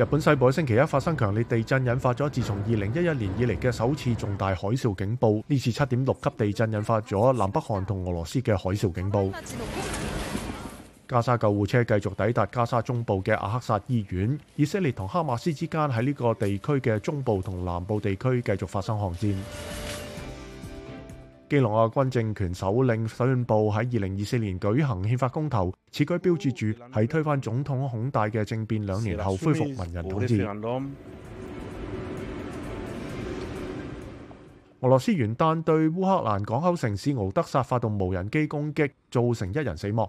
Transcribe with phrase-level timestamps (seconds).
[0.00, 5.42] 日本西部星期一發生強烈地震，引發咗自從二零一一年以嚟嘅首次重大海啸警報。
[5.46, 9.30] 呢次七點六級地震引發咗南北韓同俄羅斯嘅海啸警報。
[11.06, 14.38] 加沙救護車繼續抵達加沙中部嘅阿克薩醫院。
[14.56, 19.34] 以色列同哈馬斯之間喺呢個地區嘅中部同南部地區繼續發生巷戰。
[21.50, 30.46] 基隆亚军政权首首宣部喺二零二四年举行宪法公投，此举标志住喺推翻总统孔大嘅政变两年后恢复民人统治。
[30.46, 30.54] 俄
[34.88, 40.08] 罗斯元旦对乌克兰港口城市敖德萨发动无人机攻击，造成一人死亡。